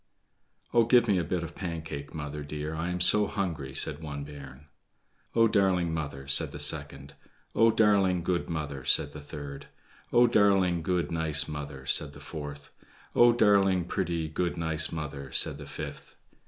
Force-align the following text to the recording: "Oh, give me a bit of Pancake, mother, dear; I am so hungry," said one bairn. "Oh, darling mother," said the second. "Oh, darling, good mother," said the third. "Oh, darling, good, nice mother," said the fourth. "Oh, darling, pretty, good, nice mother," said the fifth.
"Oh, 0.73 0.83
give 0.85 1.07
me 1.07 1.19
a 1.19 1.23
bit 1.23 1.43
of 1.43 1.53
Pancake, 1.53 2.11
mother, 2.11 2.41
dear; 2.41 2.73
I 2.73 2.89
am 2.89 2.99
so 2.99 3.27
hungry," 3.27 3.75
said 3.75 4.01
one 4.01 4.23
bairn. 4.23 4.65
"Oh, 5.35 5.47
darling 5.47 5.93
mother," 5.93 6.27
said 6.27 6.51
the 6.51 6.59
second. 6.59 7.13
"Oh, 7.53 7.69
darling, 7.69 8.23
good 8.23 8.49
mother," 8.49 8.83
said 8.83 9.11
the 9.11 9.21
third. 9.21 9.67
"Oh, 10.11 10.25
darling, 10.25 10.81
good, 10.81 11.11
nice 11.11 11.47
mother," 11.47 11.85
said 11.85 12.13
the 12.13 12.19
fourth. 12.19 12.71
"Oh, 13.15 13.31
darling, 13.31 13.85
pretty, 13.85 14.27
good, 14.27 14.57
nice 14.57 14.91
mother," 14.91 15.31
said 15.31 15.59
the 15.59 15.67
fifth. 15.67 16.15